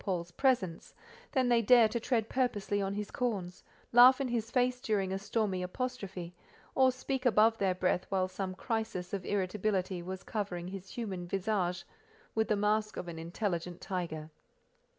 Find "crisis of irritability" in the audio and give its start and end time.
8.55-10.01